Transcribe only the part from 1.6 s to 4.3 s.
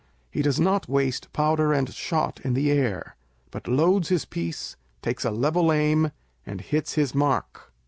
and shot in the ail*, but loads his